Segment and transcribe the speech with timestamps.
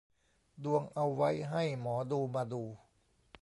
[0.63, 2.63] ดวงเอาไว้ให้หมอดูมาดู